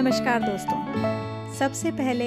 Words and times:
नमस्कार 0.00 0.42
दोस्तों। 0.42 1.52
सबसे 1.54 1.90
पहले 1.92 2.26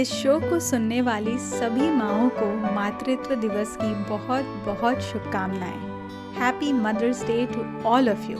इस 0.00 0.12
शो 0.12 0.38
को 0.40 0.58
सुनने 0.60 1.00
वाली 1.00 1.36
सभी 1.38 1.88
माओ 1.90 2.28
को 2.28 2.46
मातृत्व 2.74 3.34
दिवस 3.34 3.76
की 3.80 3.92
बहुत 4.04 4.44
बहुत 4.66 5.00
शुभकामनाएँ। 5.02 6.38
Happy 6.38 6.72
Mother's 6.74 7.22
Day 7.26 7.34
to 7.46 7.64
all 7.88 8.08
of 8.08 8.30
you 8.30 8.38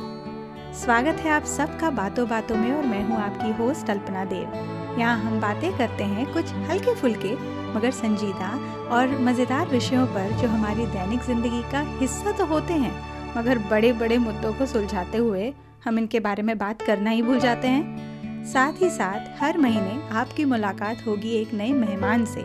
स्वागत 0.75 1.21
है 1.21 1.31
आप 1.31 1.45
सबका 1.47 1.91
बातों 1.91 2.27
बातों 2.29 2.57
में 2.57 2.73
और 2.73 2.87
मैं 2.87 3.03
हूँ 3.09 3.17
आपकी 3.17 3.51
होस्ट 3.59 3.91
अल्पना 3.91 4.25
देव। 4.25 4.97
यहाँ 4.99 5.17
हम 5.21 5.41
बातें 5.41 5.71
करते 5.79 6.05
हैं 6.05 6.27
कुछ 6.33 6.53
हल्के 6.71 6.95
फुल्के 6.95 7.35
मगर 7.75 7.91
संजीदा 7.93 8.49
और 8.91 9.19
मज़ेदार 9.21 9.67
विषयों 9.69 10.07
पर 10.15 10.31
जो 10.41 10.49
हमारी 10.49 10.87
दैनिक 10.89 11.25
ज़िंदगी 11.25 11.61
का 11.73 11.81
हिस्सा 11.99 12.33
तो 12.39 12.47
होते 12.47 12.75
हैं, 12.75 12.95
मगर 13.37 13.59
बड़े 13.71 13.93
बड़े 13.95 14.19
मुद्दों 14.21 14.53
को 14.55 14.67
सुलझाते 14.67 15.19
हुए 15.19 15.53
हम 15.85 15.99
इनके 15.99 16.21
बारे 16.21 16.43
में 16.43 16.57
बात 16.59 16.83
करना 16.83 17.11
ही 17.11 17.23
भूल 17.23 17.39
जाते 17.41 17.69
हैं। 17.69 18.11
साथ 18.45 18.81
ही 18.83 18.89
साथ 18.91 19.27
हर 19.41 19.59
महीने 19.59 20.01
आपकी 20.11 20.45
मुलाकात 20.45 21.07
होगी 21.07 21.31
एक 21.33 21.53
नए 21.55 21.73
मेहमान 21.73 22.25
से। 22.25 22.43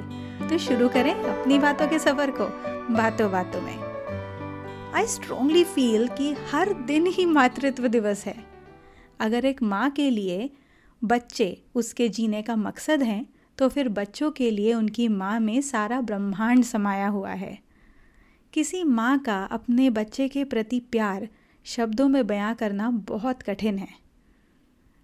तो 0.49 0.57
शुरू 0.57 0.89
करें 0.89 1.13
अपनी 1.13 1.59
बातों 1.59 1.87
के 1.87 1.99
सफ़र 1.99 2.31
को, 2.31 2.45
बातों 2.93 3.31
बातों 3.31 3.61
में। 3.61 3.77
आई 4.93 5.07
स्ट्रोंगली 5.07 5.63
फील 5.63 6.07
कि 6.07 6.33
हर 6.51 6.73
दिन 6.83 7.07
ही 7.07 7.25
मातृत्व 7.25 7.87
दिवस 7.87 8.25
है। 8.25 8.35
अगर 9.19 9.45
एक 9.45 9.63
माँ 9.63 9.89
के 9.89 10.09
लिए 10.09 10.49
बच्चे 11.01 11.63
उसके 11.75 12.09
जीने 12.09 12.41
का 12.41 12.55
मकसद 12.55 13.03
हैं 13.03 13.25
तो 13.57 13.67
फिर 13.69 13.89
बच्चों 13.89 14.31
के 14.31 14.51
लिए 14.51 14.73
उनकी 14.73 15.07
माँ 15.07 15.39
में 15.39 15.61
सारा 15.61 16.01
ब्रह्मांड 16.01 16.63
समाया 16.63 17.07
हुआ 17.07 17.31
है। 17.31 17.57
किसी 18.53 18.83
माँ 18.83 19.17
का 19.19 19.43
अपने 19.43 19.89
बच्चे 19.89 20.27
के 20.27 20.43
प्रति 20.43 20.79
प्यार 20.79 21.27
शब्दों 21.65 22.07
में 22.07 22.25
बयां 22.27 22.53
करना 22.55 22.89
बहुत 23.07 23.41
कठिन 23.43 23.77
है। 23.77 24.06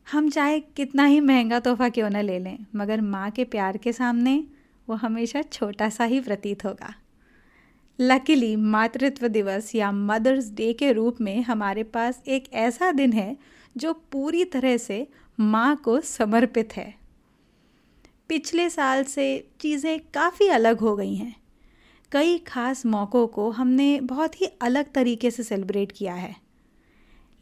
हम 0.07 0.29
चाहे 0.29 0.59
कितना 0.59 1.05
ही 1.05 1.19
महँगा 1.19 1.59
तोहफा 1.59 1.89
क्यों 1.89 2.09
न 2.09 2.21
ले 2.21 2.39
लें, 2.39 2.57
मगर 2.75 3.01
माँ 3.01 3.29
के 3.31 3.43
प्यार 3.43 3.77
के 3.77 3.93
सामने 3.93 4.43
वो 4.87 4.95
हमेशा 4.95 5.41
छोटा 5.41 5.89
सा 5.89 6.03
ही 6.03 6.19
प्रतीत 6.19 6.65
होगा। 6.65 6.93
लकीली 7.99 8.55
मातृत्व 8.55 9.27
दिवस 9.27 9.75
या 9.75 9.91
मदर्स 9.91 10.51
डे 10.51 10.71
के 10.73 10.91
रूप 10.91 11.21
में 11.21 11.41
हमारे 11.41 11.83
पास 11.83 12.21
एक 12.27 12.53
ऐसा 12.53 12.91
दिन 12.91 13.13
है 13.13 13.35
जो 13.77 13.93
पूरी 14.11 14.43
तरह 14.45 14.77
से 14.77 15.07
माँ 15.39 15.75
को 15.75 15.99
समर्पित 16.01 16.75
है। 16.77 16.93
पिछले 18.29 18.69
साल 18.69 19.03
से 19.03 19.47
चीज़ें 19.61 19.99
काफ़ी 20.13 20.47
अलग 20.47 20.79
हो 20.79 20.95
गई 20.95 21.15
हैं। 21.15 21.35
कई 22.11 22.37
खास 22.37 22.85
मौक़ों 22.85 23.27
को 23.27 23.49
हमने 23.49 23.99
बहुत 24.01 24.41
ही 24.41 24.45
अलग 24.61 24.91
तरीके 24.91 25.31
से 25.31 25.43
सेलिब्रेट 25.43 25.91
किया 25.91 26.13
है। 26.13 26.35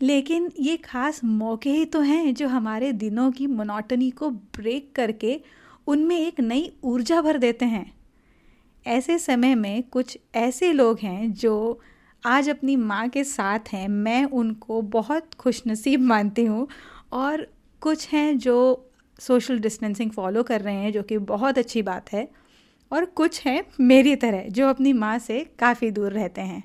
लेकिन 0.01 0.49
ये 0.59 0.75
खास 0.77 1.23
मौके 1.23 1.69
ही 1.69 1.85
तो 1.85 1.99
हैं 2.01 2.33
जो 2.33 2.47
हमारे 2.47 2.91
दिनों 2.93 3.31
की 3.31 3.47
मोनोटनी 3.47 4.09
को 4.11 4.29
ब्रेक 4.29 4.91
करके 4.95 5.39
उनमें 5.87 6.17
एक 6.17 6.39
नई 6.39 6.71
ऊर्जा 6.83 7.21
भर 7.21 7.37
देते 7.37 7.65
हैं। 7.65 7.91
ऐसे 8.85 9.17
समय 9.19 9.55
में 9.55 9.83
कुछ 9.83 10.17
ऐसे 10.35 10.71
लोग 10.73 10.99
हैं 10.99 11.31
जो 11.33 11.79
आज 12.23 12.49
अपनी 12.49 12.75
माँ 12.75 13.07
के 13.09 13.23
साथ 13.23 13.59
हैं, 13.73 13.87
मैं 13.87 14.23
उनको 14.25 14.81
बहुत 14.81 15.33
खुशनसीब 15.33 16.01
मानती 16.01 16.45
हूँ 16.45 16.67
और 17.11 17.47
कुछ 17.81 18.07
हैं 18.09 18.37
जो 18.37 18.89
सोशल 19.19 19.59
डिस्टेंसिंग 19.59 20.11
फॉलो 20.11 20.43
कर 20.43 20.61
रहे 20.61 20.75
हैं, 20.75 20.91
जो 20.91 21.03
कि 21.03 21.17
बहुत 21.17 21.57
अच्छी 21.57 21.81
बात 21.81 22.11
है 22.13 22.27
और 22.91 23.05
कुछ 23.05 23.45
हैं 23.45 23.63
मेरी 23.79 24.15
तरह 24.15 24.49
जो 24.49 24.67
अपनी 24.67 24.93
माँ 24.93 25.17
से 25.19 25.39
काफ़ी 25.59 25.91
दूर 25.91 26.11
रहते 26.11 26.41
हैं। 26.41 26.63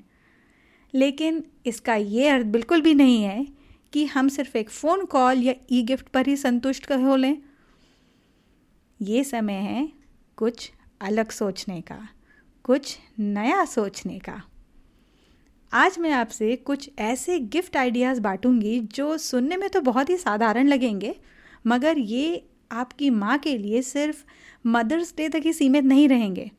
लेकिन 0.93 1.43
इसका 1.65 1.95
ये 1.95 2.27
अर्थ 2.27 2.45
बिल्कुल 2.45 2.81
भी 2.81 2.93
नहीं 2.93 3.23
है 3.23 3.45
कि 3.93 4.05
हम 4.05 4.27
सिर्फ़ 4.29 4.57
एक 4.57 4.69
फ़ोन 4.69 5.05
कॉल 5.05 5.43
या 5.43 5.53
ई 5.71 5.81
गिफ्ट 5.83 6.07
पर 6.07 6.27
ही 6.27 6.35
संतुष्ट 6.37 6.91
हो 6.91 7.15
लें 7.15 7.37
ये 8.99 9.23
समय 9.23 9.53
है 9.53 9.87
कुछ 10.37 10.71
अलग 11.01 11.29
सोचने 11.29 11.81
का, 11.81 11.97
कुछ 12.65 12.97
नया 13.19 13.63
सोचने 13.65 14.17
का। 14.19 14.41
आज 15.71 15.97
मैं 15.99 16.11
आपसे 16.11 16.55
कुछ 16.55 16.89
ऐसे 16.99 17.39
गिफ्ट 17.39 17.77
आइडियाज़ 17.77 18.21
बांटूँगी 18.21 18.79
जो 18.93 19.17
सुनने 19.17 19.57
में 19.57 19.69
तो 19.69 19.81
बहुत 19.81 20.09
ही 20.09 20.17
साधारण 20.17 20.67
लगेंगे, 20.67 21.15
मगर 21.65 21.97
ये 21.97 22.43
आपकी 22.71 23.09
माँ 23.09 23.37
के 23.37 23.57
लिए 23.57 23.81
सिर्फ़ 23.81 24.23
मदर्स 24.67 25.13
डे 25.17 25.29
तक 25.29 25.41
ही 25.45 25.53
सीमित 25.53 25.83
नहीं 25.83 26.07
रहेंगे, 26.09 26.49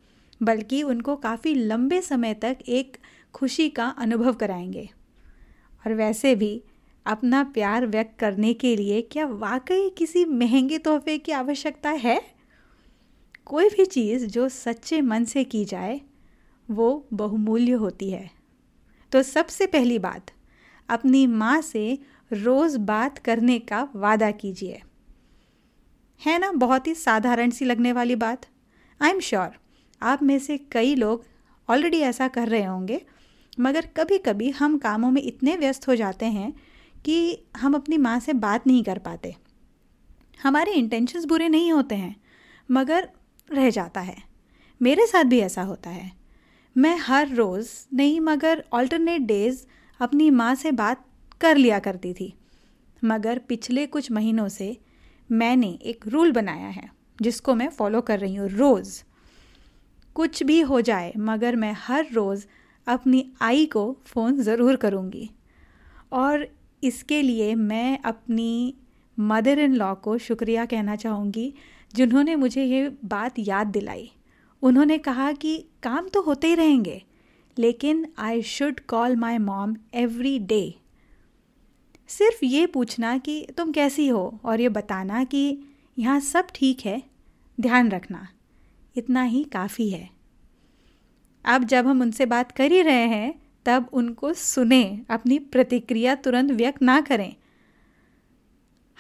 बल्कि 0.41 0.83
उनको 0.83 1.17
काफ़ी 1.17 1.55
लंबे 1.55 2.01
समय 2.03 2.35
तक 2.35 2.59
एक 2.69 2.97
खुशी 3.35 3.69
का 3.69 3.89
अनुभव 3.89 4.33
कराएँगे। 4.33 4.91
और 5.87 5.95
वैसे 5.95 6.35
भी 6.35 6.65
अपना 7.07 7.45
प्यार 7.45 7.87
व्यक्त 7.87 8.19
करने 8.19 8.55
के 8.55 8.77
लिए 8.77 9.03
क्या 9.03 9.27
वाकई 9.27 9.91
किसी 9.91 10.25
महँगे 10.25 10.79
तोहफे 10.79 11.19
की 11.19 11.33
आवश्यकता 11.33 11.91
है? 11.91 12.23
कोई 13.45 13.69
भी 13.69 13.85
चीज़ 13.85 14.27
जो 14.27 14.49
सच्चे 14.49 15.01
मन 15.01 15.25
से 15.25 15.45
की 15.45 15.65
जाए, 15.65 16.01
वो 16.71 17.07
बहुमूल्य 17.13 17.73
होती 17.73 18.11
है। 18.11 18.31
तो 19.13 19.23
सबसे 19.23 19.67
पहली 19.67 19.99
बात, 19.99 20.31
अपनी 20.89 21.27
माँ 21.27 21.61
से 21.61 21.99
रोज़ 22.33 22.79
बात 22.79 23.19
करने 23.19 23.59
का 23.59 23.89
वादा 23.97 24.31
कीजिए। 24.31 24.83
है 26.27 26.39
ना, 26.39 26.53
बहुत 26.53 26.87
ही 26.87 26.95
साधारण 26.95 27.51
सी 27.51 27.65
लगने 27.65 27.93
वाली 27.93 28.15
बात। 28.17 28.47
आई 29.03 29.11
एम 29.11 29.21
श्योर 29.21 29.49
आप 30.03 30.23
में 30.23 30.39
से 30.39 30.59
कई 30.59 30.95
लोग 30.95 31.25
ऑलरेडी 31.71 31.99
ऐसा 31.99 32.29
कर 32.29 32.49
रहे 32.49 32.65
होंगे 32.65 33.07
मगर 33.61 33.87
कभी 33.97 34.19
कभी 34.19 34.51
हम 34.51 34.79
कामों 34.79 35.11
में 35.11 35.23
इतने 35.23 35.57
व्यस्त 35.57 35.89
हो 35.89 35.95
जाते 35.95 36.27
हैं 36.27 36.53
कि 37.05 37.45
हम 37.57 37.75
अपनी 37.75 37.99
माँ 37.99 38.19
से 38.21 38.33
बात 38.33 38.67
नहीं 38.67 38.85
कर 38.85 38.99
पाते। 38.99 39.35
हमारे 40.43 40.73
इंटेंशंस 40.73 41.25
बुरे 41.25 41.49
नहीं 41.49 41.73
होते 41.73 41.95
हैं, 41.95 42.15
मगर 42.71 43.09
रह 43.53 43.71
जाता 43.71 44.01
है। 44.01 44.17
मेरे 44.81 45.07
साथ 45.07 45.25
भी 45.25 45.39
ऐसा 45.41 45.63
होता 45.63 45.91
है। 45.91 46.13
मैं 46.77 46.97
हर 46.99 47.29
रोज़ 47.29 47.71
नहीं, 47.95 48.21
मगर 48.21 48.65
ऑल्टरनेट 48.73 49.23
डेज़ 49.23 49.65
अपनी 50.01 50.31
माँ 50.31 50.55
से 50.55 50.73
बात 50.73 51.05
कर 51.41 51.57
लिया 51.57 51.79
करती 51.79 52.13
थी। 52.13 52.35
मगर 53.05 53.39
पिछले 53.39 53.87
कुछ 53.87 54.11
महीनों 54.13 54.49
से 54.49 54.77
मैंने 55.31 55.79
एक 55.83 56.07
रूल 56.09 56.33
बनाया 56.33 56.69
है, 56.69 56.89
जिसको 57.23 57.55
मैं 57.55 57.69
फॉलो 57.69 58.01
कर 58.01 58.19
रही 58.19 58.35
हूँ 58.35 58.49
रोज़। 58.49 59.03
कुछ 60.15 60.43
भी 60.43 60.61
हो 60.61 60.81
जाए, 60.81 61.13
मगर 61.17 61.57
मैं 61.57 61.75
हर 61.79 62.07
रोज़ 62.13 62.47
अपनी 62.89 63.25
आई 63.43 63.67
को 63.67 63.91
फ़ोन 64.07 64.41
ज़रूर 64.43 64.77
करूँगी। 64.77 65.29
और 66.13 66.47
इसके 66.83 67.21
लिए 67.23 67.55
मैं 67.55 67.99
अपनी 68.03 68.75
मदर 69.19 69.59
इन 69.59 69.75
लॉ 69.75 69.95
को 69.95 70.17
शुक्रिया 70.19 70.65
कहना 70.67 70.97
चाहूँगी, 70.97 71.53
जिन्होंने 71.95 72.37
मुझे 72.37 72.65
ये 72.65 72.89
बात 73.07 73.39
याद 73.39 73.67
दिलाई। 73.67 74.11
उन्होंने 74.63 74.99
कहा 74.99 75.31
कि 75.35 75.57
काम 75.83 76.09
तो 76.09 76.21
होते 76.23 76.47
ही 76.47 76.55
रहेंगे, 76.55 77.03
लेकिन 77.57 78.07
I 78.19 78.43
should 78.45 78.81
call 78.89 79.17
my 79.17 79.39
mom 79.39 79.77
every 79.95 80.39
day 80.41 80.75
सिर्फ़ 82.11 82.45
ये 82.45 82.67
पूछना 82.67 83.17
कि 83.19 83.47
तुम 83.57 83.73
कैसी 83.73 84.07
हो, 84.09 84.41
और 84.45 84.61
ये 84.61 84.69
बताना 84.69 85.23
कि 85.25 85.59
यहाँ 85.97 86.21
सब 86.21 86.47
ठीक 86.55 86.81
है, 86.81 87.03
ध्यान 87.59 87.91
रखना, 87.91 88.27
इतना 88.97 89.23
ही 89.23 89.43
काफ़ी 89.45 89.89
है। 89.91 90.09
अब 91.49 91.65
जब 91.65 91.87
हम 91.87 92.03
उनसे 92.03 92.27
बात 92.27 92.53
कर 92.53 92.73
ही 92.73 92.83
रहे 92.83 93.07
हैं, 93.07 93.43
तब 93.67 93.91
उनको 93.93 94.33
सुने, 94.33 95.01
अपनी 95.11 95.39
प्रतिक्रिया 95.39 96.15
तुरंत 96.15 96.51
व्यक्त 96.51 96.83
ना 96.83 97.01
करें। 97.01 97.37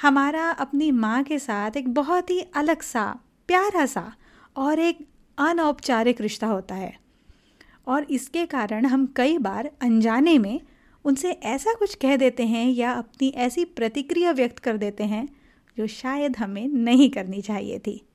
हमारा 0.02 0.50
अपनी 0.50 0.90
माँ 0.90 1.22
के 1.22 1.38
साथ 1.38 1.70
एक 1.76 1.94
बहुत 1.94 2.30
ही 2.30 2.40
अलग 2.40 2.82
सा, 2.82 3.20
प्यारा 3.48 3.86
सा 3.86 4.14
और 4.56 4.78
एक 4.78 4.98
अनौपचारिक 5.38 6.20
रिश्ता 6.20 6.46
होता 6.46 6.74
है। 6.74 6.98
और 7.86 8.06
इसके 8.10 8.46
कारण 8.46 8.86
हम 8.86 9.12
कई 9.16 9.38
बार 9.38 9.70
अनजाने 9.82 10.38
में 10.38 10.60
उनसे 11.04 11.30
ऐसा 11.30 11.74
कुछ 11.74 11.94
कह 11.94 12.16
देते 12.16 12.46
हैं 12.46 12.70
या 12.70 12.92
अपनी 12.92 13.28
ऐसी 13.28 13.64
प्रतिक्रिया 13.64 14.30
व्यक्त 14.30 14.58
कर 14.58 14.76
देते 14.76 15.04
हैं 15.04 15.28
जो 15.76 15.86
शायद 15.86 16.36
हमें 16.36 16.68
नहीं 16.68 17.10
करनी 17.10 17.40
चाहिए 17.40 17.78
थी। 17.78 18.06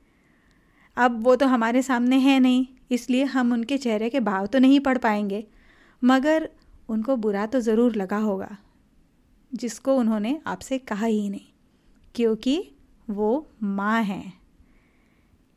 अब 0.97 1.23
वो 1.23 1.35
तो 1.35 1.45
हमारे 1.45 1.81
सामने 1.81 2.15
है 2.15 2.39
नहीं। 2.39 2.67
इसलिए 2.91 3.23
हम 3.25 3.53
उनके 3.53 3.77
चेहरे 3.77 4.09
के 4.09 4.19
भाव 4.21 4.45
तो 4.45 4.59
नहीं 4.59 4.79
पढ़ 4.79 4.97
पाएँगे। 4.97 5.45
मगर 6.01 6.49
उनको 6.89 7.15
बुरा 7.15 7.45
तो 7.45 7.59
ज़रूर 7.61 7.95
लगा 7.95 8.17
होगा, 8.17 8.55
जिसको 9.51 9.95
उन्होंने 9.95 10.39
आपसे 10.47 10.77
कहा 10.79 11.05
ही 11.05 11.29
नहीं, 11.29 11.51
क्योंकि 12.15 12.71
वो 13.07 13.47
माँ 13.63 14.01
हैं। 14.03 14.33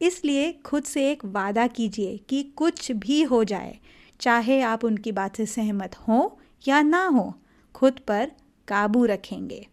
इसलिए 0.01 0.53
खुद 0.67 0.85
से 0.85 1.11
एक 1.11 1.25
वादा 1.27 1.67
कीजिए 1.67 2.17
कि 2.29 2.43
कुछ 2.57 2.91
भी 2.95 3.23
हो 3.23 3.43
जाए, 3.45 3.79
चाहे 4.21 4.61
आप 4.63 4.85
उनकी 4.85 5.13
बात 5.13 5.37
से 5.37 5.47
सहमत 5.47 5.97
हों 5.99 6.29
या 6.65 6.81
ना 6.83 7.05
हो, 7.07 7.33
खुद 7.75 7.99
पर 8.09 8.31
काबू 8.69 9.05
रखेंगे। 9.05 9.67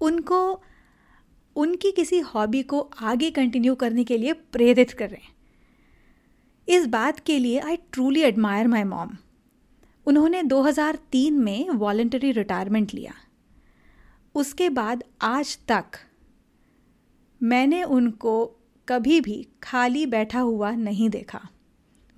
उनको, 0.00 0.62
उनकी 1.56 1.90
किसी 1.92 2.18
हॉबी 2.24 2.62
को 2.62 2.80
आगे 3.02 3.30
कंटिन्यू 3.30 3.74
करने 3.74 4.04
के 4.04 4.18
लिए 4.18 4.32
प्रेरित 4.32 4.90
करें। 4.92 5.20
इस 6.68 6.86
बात 6.86 7.20
के 7.20 7.38
लिए 7.38 7.58
I 7.58 7.76
truly 7.76 8.20
admire 8.20 8.66
my 8.66 8.84
mom 8.84 9.10
उन्होंने 10.06 10.42
2003 10.42 11.38
में 11.38 11.68
वॉल्टरी 11.70 12.32
रिटायरमेंट 12.32 12.94
लिया। 12.94 13.12
उसके 14.34 14.68
बाद 14.70 15.04
आज 15.22 15.58
तक 15.68 15.84
मैंने 17.42 17.82
उनको 17.82 18.46
कभी 18.88 19.20
भी 19.20 19.46
खाली 19.62 20.06
बैठा 20.06 20.40
हुआ 20.40 20.70
नहीं 20.70 21.10
देखा। 21.10 21.40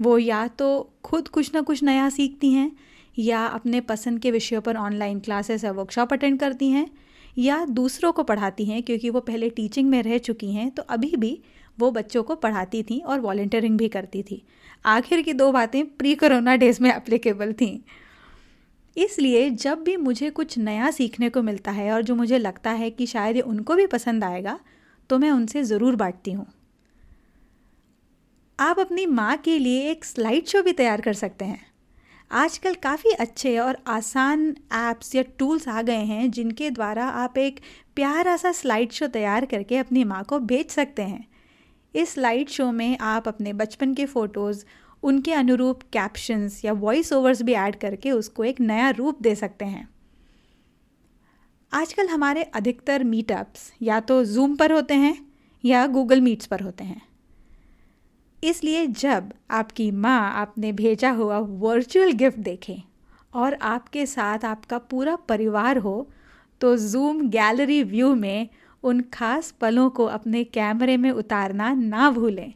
वो 0.01 0.19
या 0.19 0.47
तो 0.49 0.69
खुद 1.05 1.29
कुछ 1.29 1.55
ना 1.55 1.61
कुछ 1.61 1.83
नया 1.83 2.09
सीखती 2.09 2.53
हैं, 2.53 2.73
या 3.19 3.45
अपने 3.47 3.81
पसंद 3.81 4.21
के 4.21 4.31
विषयों 4.31 4.61
पर 4.61 4.77
ऑनलाइन 4.77 5.21
क्लासेस 5.21 5.65
या 5.65 5.73
वर्कशॉप 5.73 6.13
अटेंड 6.13 6.41
करती 6.41 6.71
हैं, 6.71 6.91
या 7.39 7.65
दूसरों 7.65 8.13
को 8.13 8.23
पढ़ाती 8.23 8.65
हैं, 8.65 8.83
क्योंकि 8.83 9.11
वो 9.11 9.21
पहले 9.21 9.51
टीचिंग 9.51 9.91
में 9.91 10.03
रह 10.03 10.19
चुकी 10.19 10.53
हैं 10.53 10.71
तो 10.71 10.83
अभी 10.83 11.15
भी 11.17 11.41
वो 11.79 11.91
बच्चों 11.91 12.23
को 12.23 12.35
पढ़ाती 12.37 12.83
थी 12.83 12.99
और 13.01 13.21
वॉल्टियरिंग 13.21 13.79
भी 13.79 13.89
करती 13.89 14.23
थी। 14.23 14.43
आखिर 14.87 15.23
की 15.23 15.33
दो 15.35 15.51
बातें 15.53 15.85
प्री 15.89 16.15
कोरोना 16.15 16.57
डेज़ 16.57 16.83
में 16.83 16.91
एप्लीकेबल 16.91 17.53
थी। 17.53 17.71
इसलिए 18.97 19.49
जब 19.53 19.83
भी 19.83 19.97
मुझे 19.97 20.31
कुछ 20.31 20.57
नया 20.59 20.91
सीखने 20.91 21.29
को 21.31 21.43
मिलता 21.43 21.71
है 21.71 21.91
और 21.93 22.03
जो 22.03 22.15
मुझे 22.15 22.39
लगता 22.39 22.71
है 22.73 22.91
कि 22.91 23.07
शायद 23.07 23.37
ये 23.37 23.43
उनको 23.45 23.75
भी 23.75 23.87
पसंद 23.87 24.25
आएगा 24.25 24.59
तो 25.11 25.19
मैं 25.19 25.31
उनसे 25.31 25.63
ज़रूर 25.65 25.97
बांटती 25.97 26.33
हूँ। 26.33 26.47
आप 28.59 28.79
अपनी 28.79 29.07
माँ 29.07 29.37
के 29.37 29.59
लिए 29.59 29.91
एक 29.91 30.05
स्लाइड 30.05 30.47
शो 30.47 30.63
भी 30.63 30.73
तैयार 30.73 31.01
कर 31.01 31.13
सकते 31.15 31.45
हैं। 31.45 31.67
आजकल 32.31 32.75
काफ़ी 32.75 33.11
अच्छे 33.13 33.57
और 33.59 33.77
आसान 33.89 34.49
ऐप्स 34.75 35.15
या 35.15 35.23
टूल्स 35.39 35.69
आ 35.69 35.83
गए 35.83 36.03
हैं 36.05 36.31
जिनके 36.31 36.71
द्वारा 36.71 37.05
आप 37.17 37.39
एक 37.39 37.61
प्यारा 37.97 38.37
सा 38.37 38.53
स्लाइड 38.53 38.93
शो 38.93 39.07
तैयार 39.09 39.45
करके 39.47 39.77
अपनी 39.77 40.05
माँ 40.05 40.23
को 40.25 40.39
भेज 40.41 40.71
सकते 40.71 41.03
हैं। 41.03 41.27
इस 41.95 42.11
स्लाइड 42.11 42.49
शो 42.49 42.71
में 42.73 42.99
आप 42.99 43.29
अपने 43.29 43.53
बचपन 43.53 43.95
के 43.95 44.07
फ़ोटोज़, 44.07 44.65
उनके 45.03 45.33
अनुरूप 45.33 45.83
कैप्शंस 45.83 46.65
या 46.65 46.73
वॉइस 46.73 47.13
ओवर्स 47.13 47.43
भी 47.43 47.53
ऐड 47.53 47.77
करके 47.77 48.11
उसको 48.11 48.45
एक 48.45 48.61
नया 48.61 48.91
रूप 48.91 49.23
दे 49.23 49.35
सकते 49.35 49.65
हैं। 49.65 49.89
आजकल 51.73 52.09
हमारे 52.09 52.43
अधिकतर 52.43 53.05
मीटअप्स 53.05 53.73
या 53.83 54.01
तो 54.01 54.25
जूम 54.25 54.57
पर 54.57 54.73
होते 54.73 54.95
हैं 54.95 55.17
या 55.65 55.87
गूगल 55.87 56.21
मीट्स 56.21 56.47
पर 56.47 56.61
होते 56.61 56.85
हैं। 56.85 57.03
इसलिए 58.45 58.87
जब 58.87 59.33
आपकी 59.51 59.91
माँ 59.91 60.33
आपने 60.33 60.73
भेजा 60.73 61.11
हुआ 61.11 61.39
वर्चुअल 61.39 62.13
गिफ्ट 62.13 62.39
देखे 62.39 62.83
और 63.35 63.55
आपके 63.55 64.07
साथ 64.07 64.45
आपका 64.45 64.79
पूरा 64.79 65.17
परिवार 65.17 65.79
हो 65.79 66.11
तो 66.61 66.77
जूम 66.77 67.29
गैलरी 67.29 67.83
व्यू 67.83 68.15
में 68.15 68.49
उन 68.85 69.01
खास 69.15 69.51
पलों 69.51 69.89
को 69.91 70.05
अपने 70.07 70.43
कैमरे 70.45 70.97
में 70.97 71.11
उतारना 71.11 71.73
ना 71.75 72.11
भूलें, 72.11 72.53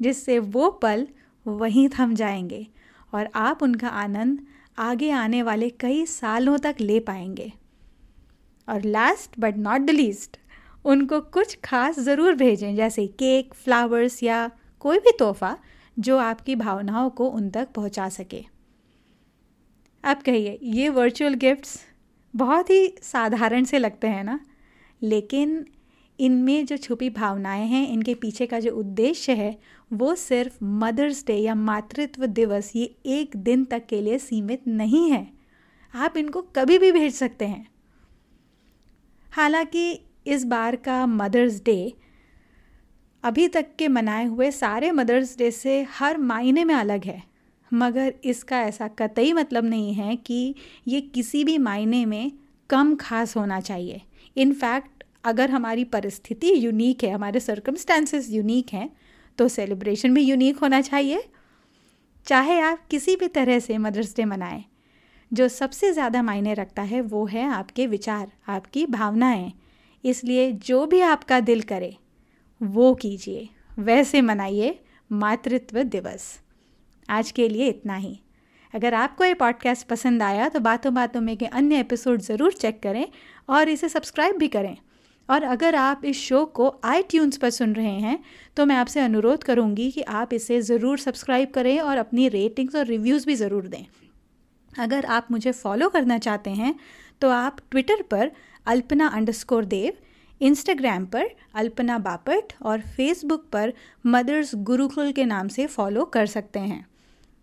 जिससे 0.00 0.38
वो 0.38 0.70
पल 0.82 1.06
वहीं 1.46 1.88
थम 1.88 2.14
जाएँगे 2.14 2.66
और 3.12 3.28
आप 3.34 3.62
उनका 3.62 3.88
आनंद 3.88 4.46
आगे 4.78 5.10
आने 5.10 5.42
वाले 5.42 5.70
कई 5.70 6.04
सालों 6.06 6.58
तक 6.58 6.76
ले 6.80 6.98
पाएँगे। 7.00 7.52
और 8.68 8.82
last 8.82 9.38
but 9.40 9.56
not 9.56 9.80
the 9.80 9.90
least 9.90 10.36
उनको 10.84 11.20
कुछ 11.20 11.58
खास 11.64 11.98
ज़रूर 12.00 12.34
भेजें, 12.34 12.74
जैसे 12.76 13.06
केक 13.06 13.54
फ्लावर्स 13.54 14.22
या 14.22 14.50
कोई 14.80 14.98
भी 14.98 15.12
तोहफा 15.18 15.56
जो 15.98 16.18
आपकी 16.18 16.54
भावनाओं 16.56 17.10
को 17.10 17.28
उन 17.28 17.50
तक 17.50 17.68
पहुँचा 17.74 18.08
सके। 18.08 18.44
अब 20.04 20.22
कहिए, 20.22 20.58
ये 20.62 20.88
वर्चुअल 20.88 21.34
गिफ्ट्स 21.34 21.78
बहुत 22.34 22.70
ही 22.70 22.94
साधारण 23.02 23.64
से 23.64 23.78
लगते 23.78 24.06
हैं 24.06 24.24
ना? 24.24 24.38
लेकिन 25.02 25.64
इनमें 26.18 26.66
जो 26.66 26.76
छुपी 26.76 27.10
भावनाएँ 27.10 27.66
हैं, 27.66 27.88
इनके 27.88 28.14
पीछे 28.14 28.46
का 28.46 28.60
जो 28.60 28.70
उद्देश्य 28.70 29.32
है, 29.32 29.58
वो 29.92 30.14
सिर्फ़ 30.14 30.58
मदर्स 30.64 31.24
डे 31.26 31.36
या 31.36 31.54
मातृत्व 31.54 32.26
दिवस 32.26 32.72
ये 32.76 32.94
एक 33.06 33.36
दिन 33.36 33.64
तक 33.64 33.86
के 33.86 34.00
लिए 34.00 34.18
सीमित 34.18 34.66
नहीं 34.68 35.10
है। 35.10 35.26
आप 35.94 36.16
इनको 36.16 36.42
कभी 36.56 36.78
भी 36.78 36.92
भेज 36.92 37.14
सकते 37.14 37.44
हैं। 37.44 37.66
हालाँकि 39.32 40.00
इस 40.26 40.44
बार 40.44 40.76
का 40.76 41.06
मदर्स 41.06 41.62
डे 41.64 41.92
अभी 43.24 43.48
तक 43.48 43.66
के 43.78 43.88
मनाए 43.88 44.24
हुए 44.24 44.50
सारे 44.50 44.90
मदर्स 44.90 45.36
डे 45.38 45.50
से 45.50 45.82
हर 45.90 46.18
मायने 46.18 46.64
में 46.64 46.74
अलग 46.74 47.04
है, 47.04 47.22
मगर 47.72 48.14
इसका 48.24 48.60
ऐसा 48.60 48.88
कतई 48.88 49.32
मतलब 49.32 49.64
नहीं 49.64 49.94
है 49.94 50.16
कि 50.16 50.54
ये 50.88 51.00
किसी 51.00 51.44
भी 51.44 51.58
मायने 51.58 52.04
में 52.06 52.32
कम 52.70 52.94
खास 52.96 53.36
होना 53.36 53.60
चाहिए। 53.60 54.00
इनफैक्ट 54.38 55.04
अगर 55.24 55.50
हमारी 55.50 55.84
परिस्थिति 55.86 56.52
यूनिक 56.56 57.04
है, 57.04 57.10
हमारे 57.10 57.40
सर्कमस्टांसेस 57.40 58.30
यूनिक 58.30 58.72
हैं 58.72 58.88
तो 59.38 59.48
सेलिब्रेशन 59.48 60.14
भी 60.14 60.22
यूनिक 60.22 60.58
होना 60.58 60.80
चाहिए। 60.80 61.22
चाहे 62.26 62.58
आप 62.60 62.86
किसी 62.90 63.16
भी 63.16 63.28
तरह 63.28 63.58
से 63.58 63.78
मदर्स 63.78 64.14
डे 64.16 64.24
मनाएँ, 64.24 64.64
जो 65.30 65.48
सबसे 65.48 65.92
ज़्यादा 65.92 66.22
मायने 66.22 66.54
रखता 66.54 66.82
है, 66.82 67.00
वो 67.00 67.24
है 67.26 67.44
आपके 67.46 67.86
विचार, 67.86 68.30
आपकी 68.48 68.86
भावनाएँ। 68.88 69.52
इसलिए 70.04 70.50
जो 70.52 70.84
भी 70.86 71.00
आपका 71.02 71.40
दिल 71.40 71.62
करे, 71.62 71.96
वो 72.60 72.92
कीजिए। 72.94 73.48
वैसे 73.78 74.20
मनाइए 74.20 74.78
मातृत्व 75.10 75.82
दिवस। 75.84 76.24
आज 77.08 77.30
के 77.30 77.48
लिए 77.48 77.68
इतना 77.68 77.96
ही। 77.96 78.18
अगर 78.74 78.94
आपको 78.94 79.24
ये 79.24 79.34
पॉडकास्ट 79.34 79.86
पसंद 79.86 80.22
आया 80.22 80.48
तो 80.48 80.60
बातों 80.60 80.94
बातों 80.94 81.20
में 81.20 81.36
के 81.36 81.46
अन्य 81.46 81.80
एपिसोड 81.80 82.20
ज़रूर 82.20 82.52
चेक 82.52 82.82
करें 82.82 83.06
और 83.48 83.68
इसे 83.68 83.88
सब्सक्राइब 83.88 84.36
भी 84.36 84.48
करें। 84.48 84.76
और 85.28 85.42
अगर 85.42 85.74
आप 85.74 86.04
इस 86.04 86.16
शो 86.18 86.44
को 86.44 86.68
आई 86.84 87.02
ट्यून्स 87.02 87.36
पर 87.36 87.50
सुन 87.50 87.72
रहे 87.74 87.98
हैं 88.00 88.18
तो 88.56 88.66
मैं 88.66 88.76
आपसे 88.76 89.00
अनुरोध 89.00 89.42
करूँगी 89.44 89.90
कि 89.90 90.02
आप 90.02 90.32
इसे 90.34 90.60
ज़रूर 90.62 90.98
सब्सक्राइब 90.98 91.50
करें 91.50 91.78
और 91.80 91.96
अपनी 91.96 92.28
रेटिंग्स 92.28 92.76
और 92.76 92.86
रिव्यूज़ 92.86 93.26
भी 93.26 93.34
ज़रूर 93.34 93.66
दें। 93.66 93.84
अगर 94.78 95.06
आप 95.06 95.26
मुझे 95.30 95.52
फॉलो 95.52 95.88
करना 95.88 96.18
चाहते 96.18 96.50
हैं 96.50 96.74
तो 97.20 97.30
आप 97.30 97.56
ट्विटर 97.70 98.02
पर 98.02 98.30
अल्पना 98.66 99.06
अंडरस्कोर 99.08 99.64
देव 99.64 99.92
इंस्टाग्राम 100.40 101.04
पर 101.06 101.30
अल्पना 101.54 101.98
बापट 101.98 102.52
और 102.62 102.80
फेसबुक 102.96 103.48
पर 103.52 103.72
मदर्स 104.06 104.54
गुरुकुल 104.54 105.12
के 105.12 105.24
नाम 105.24 105.48
से 105.48 105.66
फॉलो 105.66 106.04
कर 106.04 106.26
सकते 106.26 106.60
हैं। 106.60 106.84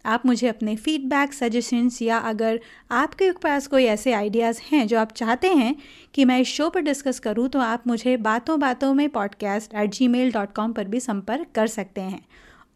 आप 0.06 0.26
मुझे 0.26 0.48
अपने 0.48 0.76
फीडबैक 0.76 1.34
सजेशंस 1.34 2.02
या 2.02 2.18
अगर 2.18 2.60
आपके 2.92 3.32
पास 3.32 3.68
कोई 3.68 3.86
ऐसे 3.86 4.14
आइडियाज़ 4.14 4.62
हैं 4.72 4.88
जो 4.88 5.00
आप 5.00 5.12
चाहते 5.12 5.48
हैं 5.48 5.76
कि 6.14 6.26
मैं 6.26 6.40
इस 6.40 6.48
शो 6.48 6.70
पर 6.70 6.82
डिस्कस 6.82 7.20
करूँ 7.20 7.50
तो 7.50 7.60
आप 7.60 7.84
मुझे 7.88 8.18
बातों 8.18 8.60
बातों 8.60 8.94
में 8.94 9.10
podcast 9.10 9.74
at 9.74 9.90
Gmail 10.08 10.32
dot 10.32 10.54
com 10.54 10.74
पर 10.74 10.84
भी 10.84 11.00
संपर्क 11.00 11.48
कर 11.56 11.68
सकते 11.68 12.02
हैं। 12.02 12.26